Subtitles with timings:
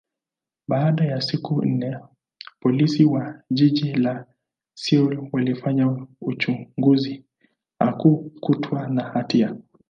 [0.67, 1.97] baada ya siku nne,
[2.59, 4.25] Polisi wa jiji la
[4.73, 7.25] Seoul walifanya uchunguzi,
[7.79, 9.55] hakukutwa na hatia.